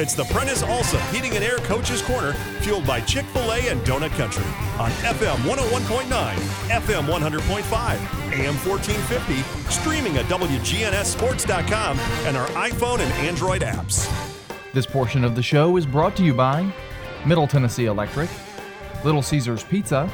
[0.00, 3.82] It's the Prentice Allsup Heating and Air Coaches Corner, fueled by Chick fil A and
[3.82, 4.46] Donut Country
[4.78, 6.08] on FM 101.9,
[6.70, 14.10] FM 100.5, AM 1450, streaming at WGNSSports.com, and our iPhone and Android apps.
[14.72, 16.72] This portion of the show is brought to you by
[17.26, 18.30] Middle Tennessee Electric,
[19.04, 20.10] Little Caesars Pizza,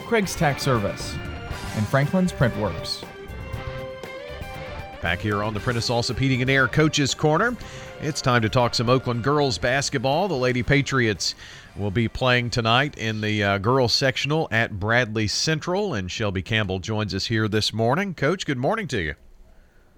[0.00, 1.14] Craig's Tax Service,
[1.76, 3.02] and Franklin's Printworks.
[5.00, 7.56] Back here on the Prentice Allsup Heating and Air Coaches Corner,
[8.02, 10.26] it's time to talk some Oakland girls basketball.
[10.26, 11.34] The Lady Patriots
[11.76, 16.78] will be playing tonight in the uh, girls sectional at Bradley Central, and Shelby Campbell
[16.78, 18.14] joins us here this morning.
[18.14, 19.14] Coach, good morning to you.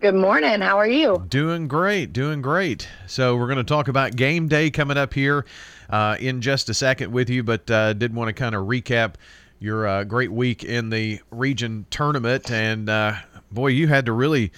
[0.00, 0.60] Good morning.
[0.60, 1.24] How are you?
[1.28, 2.88] Doing great, doing great.
[3.06, 5.46] So we're going to talk about game day coming up here
[5.88, 9.14] uh, in just a second with you, but uh, did want to kind of recap
[9.60, 13.14] your uh, great week in the region tournament, and uh,
[13.52, 14.50] boy, you had to really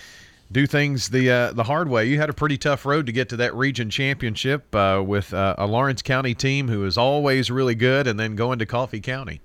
[0.55, 2.07] do things the uh, the hard way.
[2.07, 5.57] You had a pretty tough road to get to that region championship uh, with uh,
[5.59, 9.41] a Lawrence County team who is always really good, and then going to Coffee County.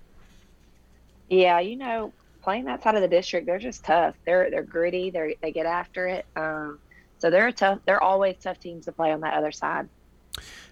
[1.28, 4.16] Yeah, you know, playing that side of the district, they're just tough.
[4.24, 5.10] They're they're gritty.
[5.10, 6.26] They they get after it.
[6.36, 6.78] Um,
[7.18, 7.80] so they're tough.
[7.86, 9.90] They're always tough teams to play on that other side.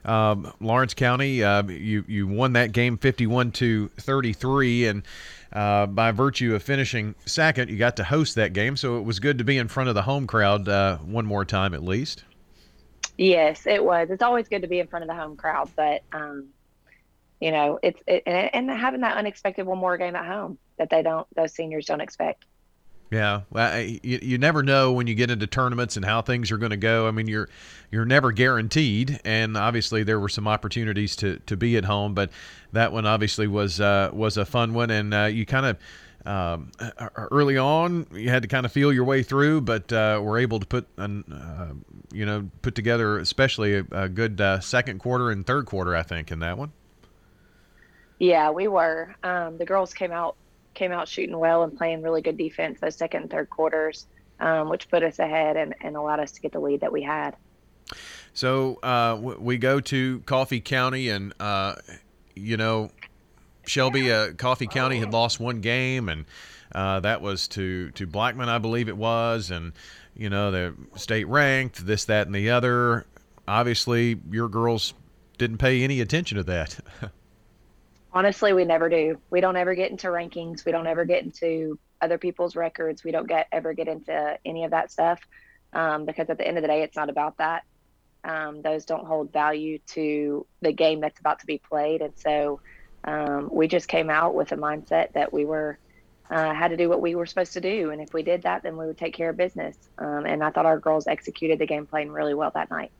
[0.06, 5.04] Um, Lawrence County, uh, you you won that game 51 to 33, and
[5.54, 9.20] uh, by virtue of finishing second, you got to host that game, so it was
[9.20, 12.24] good to be in front of the home crowd uh, one more time at least.
[13.18, 14.10] Yes, it was.
[14.10, 16.50] It's always good to be in front of the home crowd, but um,
[17.40, 20.90] you know, it's it, and, and having that unexpected one more game at home that
[20.90, 22.46] they don't, those seniors don't expect.
[23.10, 26.58] Yeah, well, you, you never know when you get into tournaments and how things are
[26.58, 27.08] going to go.
[27.08, 27.48] I mean, you're
[27.90, 32.32] you're never guaranteed, and obviously there were some opportunities to, to be at home, but
[32.74, 35.78] that one obviously was uh, was a fun one, and uh, you kind of.
[36.26, 36.72] Um,
[37.32, 40.60] early on, you had to kind of feel your way through, but uh, were able
[40.60, 41.74] to put, an, uh,
[42.12, 45.96] you know, put together, especially a, a good uh, second quarter and third quarter.
[45.96, 46.74] I think in that one.
[48.20, 49.16] Yeah, we were.
[49.24, 50.36] Um, the girls came out
[50.78, 54.06] came out shooting well and playing really good defense those second and third quarters,
[54.40, 57.02] um, which put us ahead and, and allowed us to get the lead that we
[57.02, 57.36] had.
[58.34, 61.76] So uh, we go to Coffee County, and uh,
[62.36, 62.92] you know,
[63.66, 66.26] Shelby, uh, Coffee County had lost one game, and
[66.76, 69.74] uh, that was to to Blackman, I believe it was, and
[70.16, 73.08] you know, the state ranked this, that, and the other.
[73.48, 74.94] Obviously, your girls
[75.38, 76.80] didn't pay any attention to that.
[78.14, 79.18] honestly we never do.
[79.30, 80.66] We don't ever get into rankings.
[80.66, 83.04] We don't ever get into other people's records.
[83.04, 85.20] We don't get ever get into any of that stuff
[85.74, 87.64] um, because at the end of the day it's not about that.
[88.24, 92.02] Um, those don't hold value to the game that's about to be played.
[92.02, 92.60] And so
[93.04, 95.78] um, we just came out with a mindset that we were
[96.30, 97.92] uh, had to do what we were supposed to do.
[97.92, 99.78] And if we did that then we would take care of business.
[99.98, 102.92] Um, and i thought our girls executed the game plan really well that night.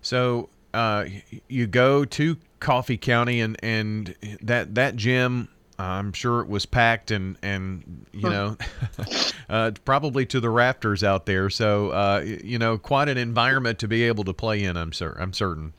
[0.00, 1.04] So uh,
[1.48, 5.48] you go to Coffee County, and and that that gym.
[5.78, 8.56] I'm sure it was packed and and you know
[9.48, 11.50] uh, probably to the rafters out there.
[11.50, 14.76] So uh, you know quite an environment to be able to play in.
[14.76, 15.16] I'm sure.
[15.18, 15.72] I'm certain.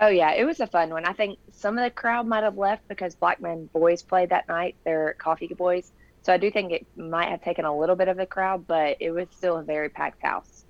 [0.00, 1.04] Oh yeah, it was a fun one.
[1.04, 4.74] I think some of the crowd might have left because Blackman boys played that night.
[4.84, 5.92] They're Coffee boys,
[6.22, 8.96] so I do think it might have taken a little bit of the crowd, but
[8.98, 10.64] it was still a very packed house,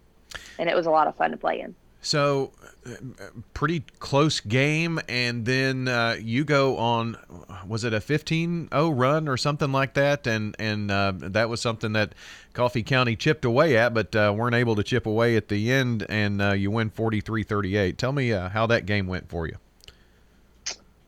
[0.58, 1.74] and it was a lot of fun to play in.
[2.06, 2.52] So,
[3.52, 7.16] pretty close game, and then uh, you go on.
[7.66, 10.24] Was it a 15-0 run or something like that?
[10.24, 12.14] And and uh, that was something that
[12.52, 16.06] Coffee County chipped away at, but uh, weren't able to chip away at the end,
[16.08, 17.96] and uh, you win 43-38.
[17.96, 19.56] Tell me uh, how that game went for you.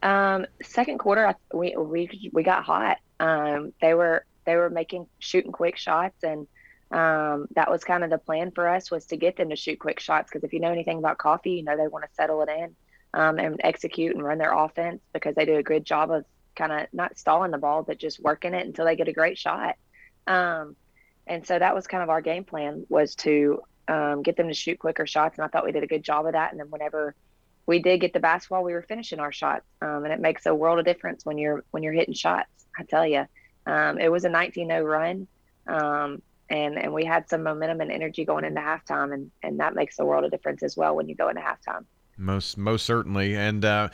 [0.02, 2.98] Um, second quarter, we we we got hot.
[3.20, 6.48] Um, they were they were making shooting quick shots and
[6.90, 9.78] um, that was kind of the plan for us was to get them to shoot
[9.78, 12.42] quick shots because if you know anything about coffee you know they want to settle
[12.42, 12.74] it in
[13.14, 16.24] um, and execute and run their offense because they do a good job of
[16.56, 19.38] kind of not stalling the ball but just working it until they get a great
[19.38, 19.76] shot.
[20.26, 20.76] Um,
[21.26, 24.54] and so that was kind of our game plan was to um, get them to
[24.54, 26.50] shoot quicker shots and i thought we did a good job of that.
[26.50, 27.14] And then whenever
[27.66, 30.54] we did get the basketball we were finishing our shots um, and it makes a
[30.54, 33.26] world of difference when you're when you're hitting shots i tell you
[33.66, 35.26] um, it was a 19-0 run
[35.66, 39.74] um, and and we had some momentum and energy going into halftime, and and that
[39.74, 41.84] makes a world of difference as well when you go into halftime.
[42.16, 43.90] Most most certainly, and uh,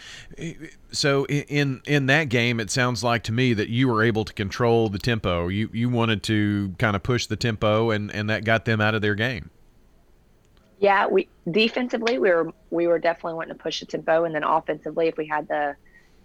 [0.91, 4.33] so in in that game, it sounds like to me that you were able to
[4.33, 5.49] control the tempo.
[5.49, 8.95] You you wanted to kind of push the tempo, and and that got them out
[8.95, 9.51] of their game.
[10.79, 14.45] Yeah, we defensively we were we were definitely wanting to push the tempo, and then
[14.45, 15.77] offensively, if we had the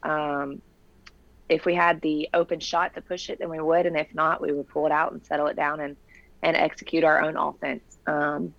[0.03, 0.61] um,
[1.49, 4.39] if we had the open shot to push it, then we would, and if not,
[4.39, 5.97] we would pull it out and settle it down and
[6.41, 8.53] and execute our own offense um,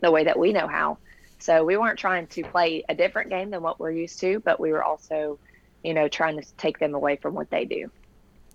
[0.00, 0.98] the way that we know how.
[1.38, 4.60] So we weren't trying to play a different game than what we're used to, but
[4.60, 5.38] we were also,
[5.82, 7.90] you know, trying to take them away from what they do.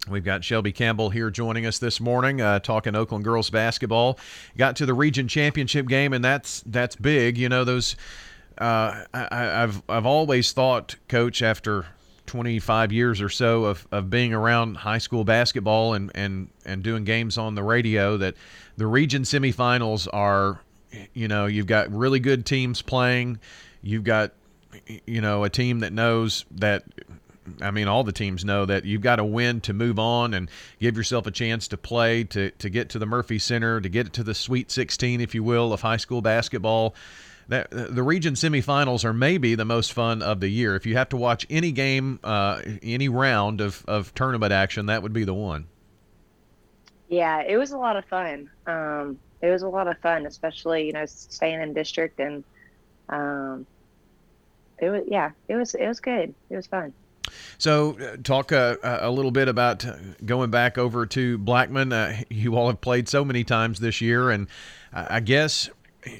[0.07, 4.19] We've got Shelby Campbell here joining us this morning, uh, talking Oakland girls basketball.
[4.55, 7.39] Got to the region championship game, and that's that's big.
[7.39, 7.95] You know those.
[8.55, 11.87] Uh, I, have I've always thought, Coach, after
[12.25, 17.03] 25 years or so of, of being around high school basketball and, and, and doing
[17.03, 18.35] games on the radio, that
[18.77, 20.61] the region semifinals are,
[21.13, 23.39] you know, you've got really good teams playing.
[23.81, 24.33] You've got,
[25.05, 26.83] you know, a team that knows that
[27.61, 30.49] I mean, all the teams know that you've got to win to move on and
[30.79, 34.13] give yourself a chance to play, to, to get to the Murphy Center, to get
[34.13, 36.95] to the Sweet 16, if you will, of high school basketball.
[37.47, 40.75] The region semifinals are maybe the most fun of the year.
[40.75, 45.03] If you have to watch any game, uh, any round of, of tournament action, that
[45.03, 45.67] would be the one.
[47.07, 48.49] Yeah, it was a lot of fun.
[48.65, 52.43] Um, it was a lot of fun, especially you know staying in district and
[53.09, 53.67] um,
[54.79, 56.33] it was yeah, it was it was good.
[56.49, 56.93] It was fun.
[57.57, 59.85] So, uh, talk uh, a little bit about
[60.25, 61.91] going back over to Blackman.
[61.91, 64.47] Uh, you all have played so many times this year, and
[64.93, 65.69] I guess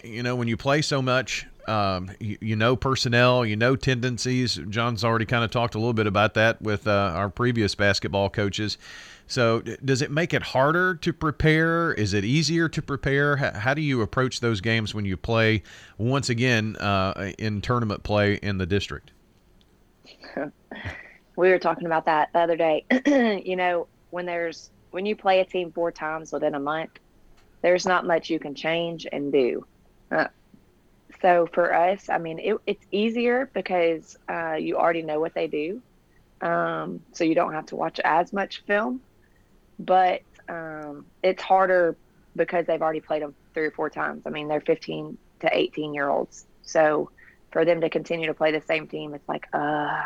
[0.03, 4.55] you know when you play so much, um, you, you, know personnel, you know tendencies.
[4.69, 8.29] John's already kind of talked a little bit about that with uh, our previous basketball
[8.29, 8.77] coaches.
[9.27, 11.93] So, does it make it harder to prepare?
[11.93, 13.37] Is it easier to prepare?
[13.37, 15.63] How, how do you approach those games when you play
[15.97, 19.11] once again uh, in tournament play in the district?
[21.35, 22.85] we were talking about that the other day.
[23.45, 26.91] you know, when there's when you play a team four times within a month,
[27.61, 29.65] there's not much you can change and do.
[30.11, 30.27] Uh,
[31.21, 35.47] so for us, I mean, it, it's easier because uh, you already know what they
[35.47, 35.81] do,
[36.41, 39.01] um, so you don't have to watch as much film.
[39.79, 41.97] But um, it's harder
[42.35, 44.23] because they've already played them three or four times.
[44.25, 47.11] I mean, they're 15 to 18 year olds, so
[47.51, 50.01] for them to continue to play the same team, it's like, uh,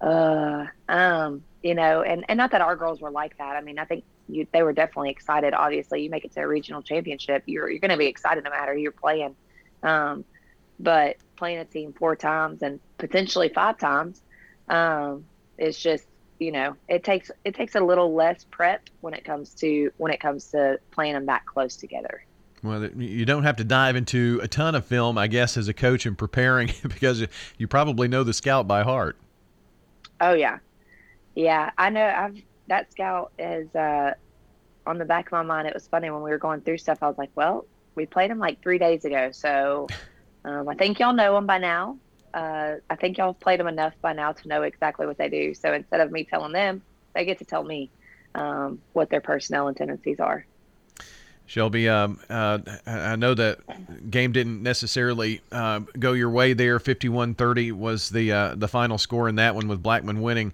[0.00, 3.56] uh, um, you know, and, and not that our girls were like that.
[3.56, 5.54] I mean, I think you, they were definitely excited.
[5.54, 8.50] Obviously, you make it to a regional championship, you're you're going to be excited no
[8.50, 9.36] matter who you're playing.
[9.82, 10.24] Um,
[10.78, 14.22] but playing a team four times and potentially five times,
[14.68, 15.24] um,
[15.58, 16.06] is just
[16.38, 20.12] you know it takes it takes a little less prep when it comes to when
[20.12, 22.24] it comes to playing them that close together.
[22.62, 25.74] Well, you don't have to dive into a ton of film, I guess, as a
[25.74, 27.24] coach and preparing because
[27.58, 29.16] you probably know the scout by heart.
[30.20, 30.58] Oh yeah,
[31.34, 31.70] yeah.
[31.78, 32.04] I know.
[32.04, 34.14] I've that scout is uh,
[34.86, 35.68] on the back of my mind.
[35.68, 36.98] It was funny when we were going through stuff.
[37.02, 39.86] I was like, well, we played him like three days ago, so
[40.44, 41.98] um, I think y'all know him by now.
[42.34, 45.28] Uh, I think y'all have played them enough by now to know exactly what they
[45.28, 45.54] do.
[45.54, 46.82] So instead of me telling them,
[47.14, 47.90] they get to tell me
[48.34, 50.44] um, what their personnel and tendencies are.
[51.46, 56.78] Shelby, um, uh, I know that game didn't necessarily uh, go your way there.
[56.80, 60.52] 51-30 was the uh, the final score in that one with Blackman winning.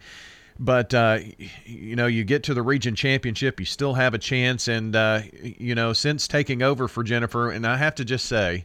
[0.63, 1.19] But uh,
[1.67, 4.69] you know, you get to the region championship, you still have a chance.
[4.69, 8.65] And uh, you know, since taking over for Jennifer, and I have to just say,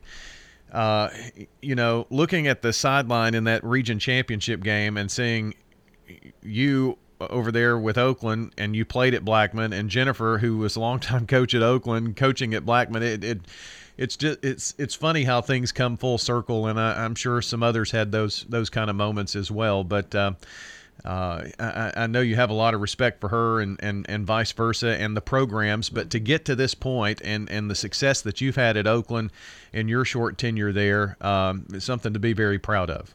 [0.71, 1.09] uh,
[1.59, 5.55] you know, looking at the sideline in that region championship game and seeing
[6.43, 10.79] you over there with Oakland, and you played at Blackman, and Jennifer, who was a
[10.79, 13.01] longtime coach at Oakland, coaching at Blackman.
[13.01, 13.41] It, it
[13.97, 17.63] it's just it's it's funny how things come full circle, and I, am sure some
[17.63, 19.83] others had those those kind of moments as well.
[19.83, 20.13] But
[21.05, 24.25] uh, I, I, know you have a lot of respect for her, and, and and
[24.25, 25.89] vice versa, and the programs.
[25.89, 29.31] But to get to this point, and and the success that you've had at Oakland
[29.71, 33.13] in your short tenure there, um, is something to be very proud of.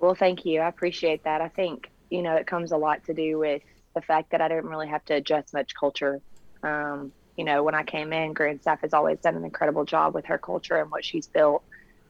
[0.00, 0.60] Well, thank you.
[0.60, 1.40] I appreciate that.
[1.40, 3.62] I think you know, it comes a lot to do with
[3.94, 6.20] the fact that I didn't really have to adjust much culture.
[6.62, 10.26] Um, you know, when I came in, Grandstaff has always done an incredible job with
[10.26, 11.62] her culture and what she's built.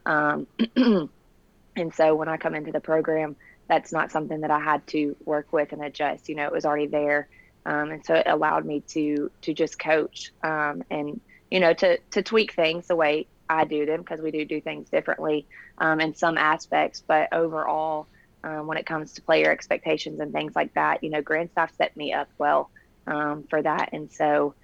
[0.05, 3.37] Um, and so when I come into the program,
[3.69, 6.29] that's not something that I had to work with and adjust.
[6.29, 7.29] You know, it was already there,
[7.65, 11.99] um, and so it allowed me to to just coach um, and you know to
[12.13, 15.47] to tweak things the way I do them because we do do things differently
[15.79, 18.07] um, in some aspects, but overall
[18.45, 21.03] um, when it comes to player expectations and things like that.
[21.03, 22.71] You know, Grandstaff set me up well
[23.07, 24.55] um, for that, and so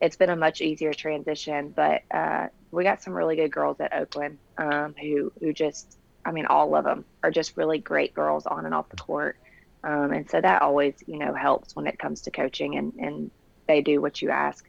[0.00, 1.72] it's been a much easier transition.
[1.74, 6.32] But uh, we got some really good girls at Oakland um, who who just, I
[6.32, 9.36] mean, all of them are just really great girls on and off the court,
[9.82, 13.30] um, and so that always you know helps when it comes to coaching and and
[13.66, 14.68] they do what you ask.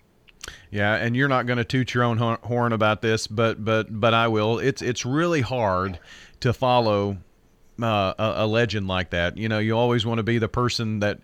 [0.69, 4.13] Yeah, and you're not going to toot your own horn about this, but but but
[4.13, 4.59] I will.
[4.59, 5.99] It's it's really hard
[6.41, 7.17] to follow
[7.81, 9.37] uh, a, a, legend like that.
[9.37, 11.19] You know, you always want to be the person that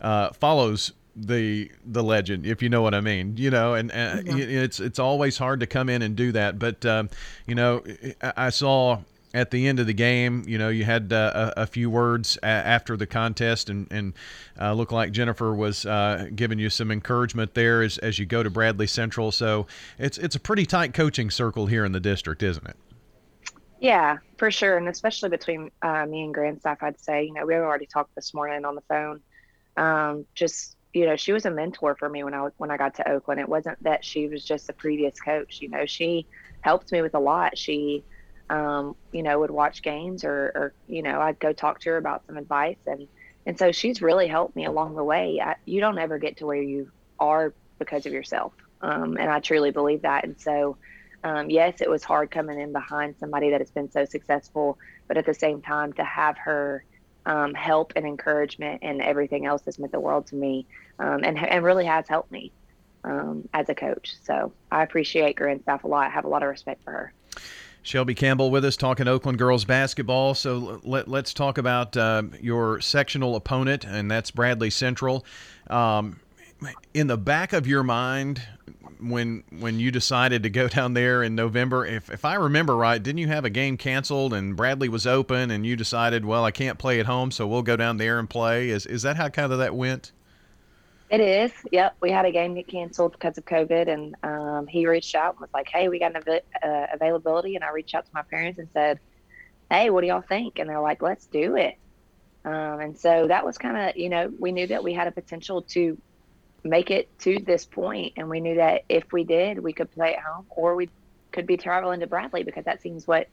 [0.00, 3.36] uh, follows the the legend, if you know what I mean.
[3.36, 4.44] You know, and, and yeah.
[4.44, 6.58] it's it's always hard to come in and do that.
[6.58, 7.10] But um,
[7.46, 7.82] you know,
[8.22, 9.00] I saw
[9.34, 12.38] at the end of the game, you know, you had uh, a, a, few words
[12.42, 14.14] a- after the contest, and and
[14.58, 18.42] uh, looked like Jennifer was uh, giving you some encouragement there as as you go
[18.44, 19.32] to Bradley Central.
[19.32, 19.66] So
[19.98, 22.76] it's it's a pretty tight coaching circle here in the district, isn't it?
[23.80, 27.24] Yeah, for sure, and especially between uh, me and Grandstaff, I'd say.
[27.24, 29.20] You know, we already talked this morning on the phone.
[29.76, 32.94] Um, just you know, she was a mentor for me when I when I got
[32.94, 33.40] to Oakland.
[33.40, 35.60] It wasn't that she was just a previous coach.
[35.60, 36.24] You know, she
[36.60, 37.58] helped me with a lot.
[37.58, 38.04] She
[38.50, 41.96] um, you know, would watch games or, or, you know, I'd go talk to her
[41.96, 42.78] about some advice.
[42.86, 43.08] And,
[43.46, 45.40] and so she's really helped me along the way.
[45.40, 48.52] I, you don't ever get to where you are because of yourself.
[48.80, 50.24] Um, and I truly believe that.
[50.24, 50.76] And so,
[51.22, 55.16] um, yes, it was hard coming in behind somebody that has been so successful, but
[55.16, 56.84] at the same time, to have her
[57.26, 60.66] um, help and encouragement and everything else has meant the world to me
[60.98, 62.52] um, and, and really has helped me
[63.04, 64.14] um, as a coach.
[64.24, 66.06] So I appreciate Grandstaff a lot.
[66.06, 67.12] I have a lot of respect for her.
[67.84, 70.34] Shelby Campbell with us talking Oakland girls basketball.
[70.34, 75.24] So let, us talk about uh, your sectional opponent, and that's Bradley Central.
[75.68, 76.18] Um,
[76.94, 78.42] in the back of your mind,
[79.00, 83.00] when when you decided to go down there in November, if, if I remember right,
[83.00, 86.52] didn't you have a game canceled and Bradley was open, and you decided, well, I
[86.52, 88.70] can't play at home, so we'll go down there and play?
[88.70, 90.12] Is is that how kind of that went?
[91.14, 91.52] It is.
[91.70, 91.98] Yep.
[92.00, 95.40] We had a game get canceled because of COVID, and um, he reached out and
[95.42, 98.22] was like, "Hey, we got an av- uh, availability." And I reached out to my
[98.22, 98.98] parents and said,
[99.70, 101.76] "Hey, what do y'all think?" And they're like, "Let's do it."
[102.44, 105.12] Um, and so that was kind of, you know, we knew that we had a
[105.12, 105.96] potential to
[106.64, 110.16] make it to this point, and we knew that if we did, we could play
[110.16, 110.90] at home, or we
[111.30, 113.28] could be traveling to Bradley because that seems what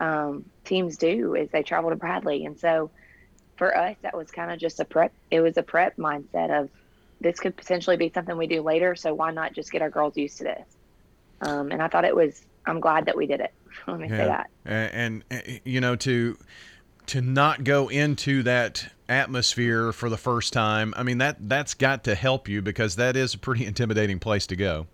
[0.00, 2.44] um, teams do is they travel to Bradley.
[2.44, 2.90] And so
[3.56, 5.12] for us, that was kind of just a prep.
[5.30, 6.70] It was a prep mindset of
[7.20, 8.94] this could potentially be something we do later.
[8.94, 10.76] So why not just get our girls used to this?
[11.42, 12.42] Um, and I thought it was.
[12.66, 13.52] I'm glad that we did it.
[13.86, 14.16] Let me yeah.
[14.16, 14.50] say that.
[14.64, 16.36] And, and you know to
[17.06, 20.94] to not go into that atmosphere for the first time.
[20.96, 24.46] I mean that that's got to help you because that is a pretty intimidating place
[24.48, 24.86] to go.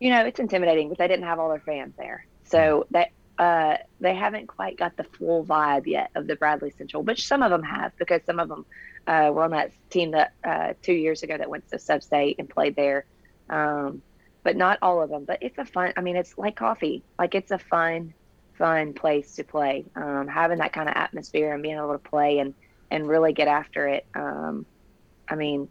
[0.00, 3.76] You know, it's intimidating, but they didn't have all their fans there, so that uh,
[4.00, 7.50] they haven't quite got the full vibe yet of the Bradley Central, which some of
[7.50, 8.66] them have because some of them
[9.06, 12.36] uh, were on that team that uh, two years ago that went to sub state
[12.38, 13.04] and played there.
[13.48, 14.02] Um,
[14.42, 15.24] but not all of them.
[15.24, 15.92] But it's a fun.
[15.96, 17.02] I mean, it's like coffee.
[17.18, 18.14] Like it's a fun,
[18.58, 19.86] fun place to play.
[19.96, 22.54] Um, having that kind of atmosphere and being able to play and
[22.90, 24.06] and really get after it.
[24.14, 24.66] Um,
[25.28, 25.68] I mean,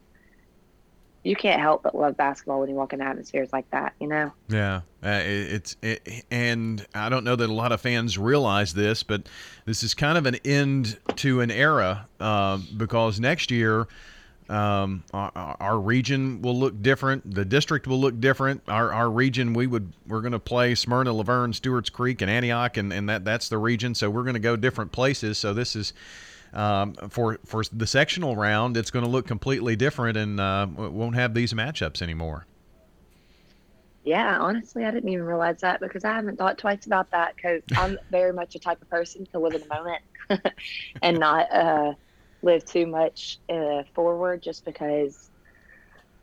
[1.23, 4.31] you can't help but love basketball when you walk in atmospheres like that, you know?
[4.49, 4.81] Yeah.
[5.03, 9.03] Uh, it, it's, it, and I don't know that a lot of fans realize this,
[9.03, 9.27] but
[9.65, 13.87] this is kind of an end to an era uh, because next year,
[14.49, 17.33] um, our, our, region will look different.
[17.33, 18.61] The district will look different.
[18.67, 22.29] Our, our region, we would we're going to play Smyrna, La Vergne, Stewart's Creek, and
[22.29, 23.95] Antioch, and, and that that's the region.
[23.95, 25.37] So we're going to go different places.
[25.37, 25.93] So this is
[26.53, 31.15] um, for for the sectional round, it's going to look completely different, and uh, won't
[31.15, 32.45] have these matchups anymore.
[34.03, 37.61] Yeah, honestly, I didn't even realize that because I haven't thought twice about that because
[37.77, 40.53] I'm very much a type of person to live in the moment
[41.01, 41.93] and not uh,
[42.41, 45.29] live too much uh, forward just because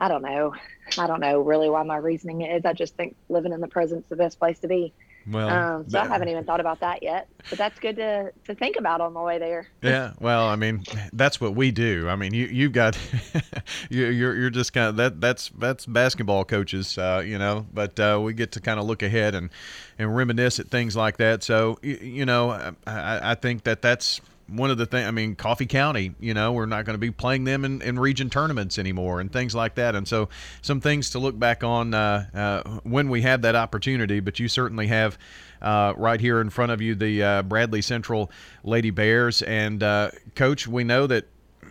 [0.00, 0.54] I don't know.
[0.98, 2.64] I don't know really why my reasoning is.
[2.64, 4.92] I just think living in the present's the best place to be.
[5.30, 8.32] Well, um, so that, I haven't even thought about that yet, but that's good to,
[8.46, 9.68] to think about on the way there.
[9.82, 12.08] Yeah, well, I mean, that's what we do.
[12.08, 12.98] I mean, you you've got
[13.90, 17.66] you, you're you're just kind of that that's that's basketball coaches, uh, you know.
[17.72, 19.50] But uh, we get to kind of look ahead and
[19.98, 21.42] and reminisce at things like that.
[21.42, 25.36] So you, you know, I, I think that that's one of the things, I mean,
[25.36, 28.78] Coffee County, you know, we're not going to be playing them in, in region tournaments
[28.78, 29.94] anymore and things like that.
[29.94, 30.28] And so,
[30.62, 34.20] some things to look back on uh, uh, when we have that opportunity.
[34.20, 35.18] But you certainly have
[35.62, 38.30] uh, right here in front of you the uh, Bradley Central
[38.64, 39.42] Lady Bears.
[39.42, 41.26] And, uh, Coach, we know that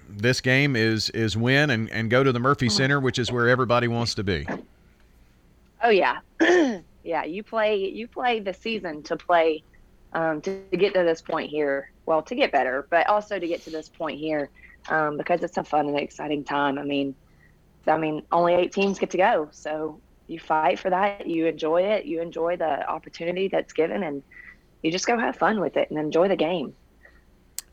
[0.07, 3.49] this game is, is win and, and go to the Murphy Center, which is where
[3.49, 4.47] everybody wants to be.
[5.83, 6.19] Oh, yeah.
[7.03, 7.23] yeah.
[7.23, 9.63] You play, you play the season to play
[10.13, 11.91] um, to, to, get to this point here.
[12.09, 14.49] Well, to get better, but also to get to this point here
[14.89, 16.79] um, because it's a fun and exciting time.
[16.79, 17.13] I mean,
[17.85, 21.27] I mean, only eight teams get to go, so you fight for that.
[21.27, 22.05] You enjoy it.
[22.05, 24.23] You enjoy the opportunity that's given, and
[24.81, 26.73] you just go have fun with it and enjoy the game.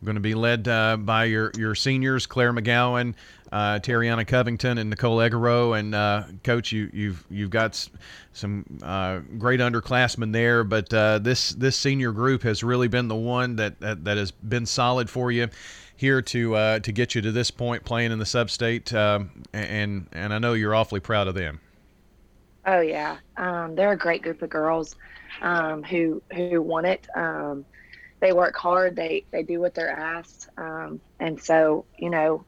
[0.04, 3.14] Going to be led uh, by your, your seniors, Claire McGowan,
[3.52, 5.78] uh, Covington, and Nicole Egaro.
[5.78, 7.88] And uh, coach, you, you've you've got
[8.32, 13.14] some uh, great underclassmen there, but uh, this this senior group has really been the
[13.16, 15.48] one that, that, that has been solid for you
[15.96, 20.06] here to uh, to get you to this point playing in the sub-state, um, and
[20.12, 21.60] and I know you're awfully proud of them.
[22.66, 24.96] Oh yeah, um, they're a great group of girls
[25.40, 27.08] um, who who want it.
[27.16, 27.64] Um,
[28.20, 28.96] they work hard.
[28.96, 32.44] They they do what they're asked, um, and so you know,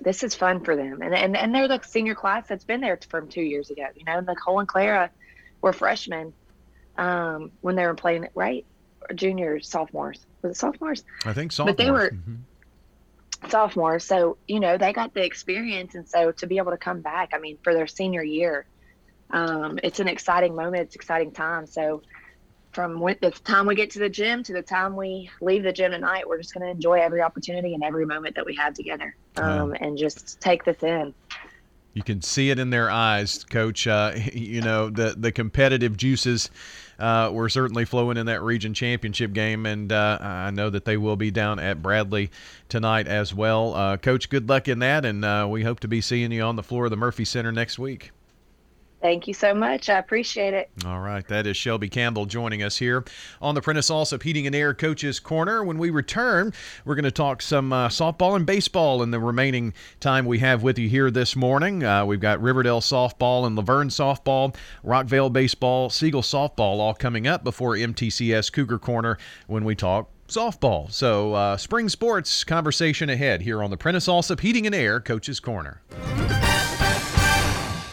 [0.00, 1.02] this is fun for them.
[1.02, 3.84] And and and they're the senior class that's been there from two years ago.
[3.94, 5.10] You know, Nicole and Clara
[5.60, 6.32] were freshmen
[6.96, 8.66] um, when they were playing it, right?
[9.08, 10.24] Or juniors, sophomores.
[10.42, 11.02] Was it sophomores?
[11.24, 11.76] I think sophomores.
[11.76, 12.10] But they were.
[12.10, 12.36] Mm-hmm
[13.48, 14.04] sophomores.
[14.04, 15.94] So, you know, they got the experience.
[15.94, 18.66] And so to be able to come back, I mean, for their senior year,
[19.30, 20.82] um, it's an exciting moment.
[20.82, 21.66] It's exciting time.
[21.66, 22.02] So
[22.72, 25.72] from when, the time we get to the gym to the time we leave the
[25.72, 28.74] gym tonight, we're just going to enjoy every opportunity and every moment that we have
[28.74, 31.12] together um, and just take this in.
[31.92, 33.86] You can see it in their eyes, Coach.
[33.86, 36.50] Uh, you know the the competitive juices
[37.00, 40.96] uh, were certainly flowing in that region championship game, and uh, I know that they
[40.96, 42.30] will be down at Bradley
[42.68, 43.74] tonight as well.
[43.74, 46.54] Uh, Coach, good luck in that, and uh, we hope to be seeing you on
[46.56, 48.12] the floor of the Murphy Center next week.
[49.00, 49.88] Thank you so much.
[49.88, 50.70] I appreciate it.
[50.84, 51.26] All right.
[51.28, 53.04] That is Shelby Campbell joining us here
[53.40, 55.64] on the Prentice Allsup Heating and Air Coaches Corner.
[55.64, 56.52] When we return,
[56.84, 60.62] we're going to talk some uh, softball and baseball in the remaining time we have
[60.62, 61.82] with you here this morning.
[61.82, 64.54] Uh, we've got Riverdale softball and La Vergne softball,
[64.84, 69.16] Rockvale baseball, Siegel softball all coming up before MTCS Cougar Corner
[69.46, 70.92] when we talk softball.
[70.92, 75.40] So, uh, spring sports conversation ahead here on the Prentice Allsup Heating and Air Coaches
[75.40, 75.80] Corner.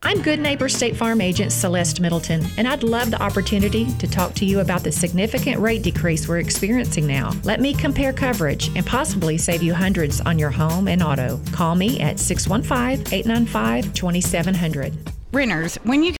[0.00, 4.32] I'm Good Neighbor State Farm Agent Celeste Middleton, and I'd love the opportunity to talk
[4.34, 7.32] to you about the significant rate decrease we're experiencing now.
[7.42, 11.40] Let me compare coverage and possibly save you hundreds on your home and auto.
[11.50, 15.10] Call me at 615 895 2700.
[15.32, 16.12] Renters, when you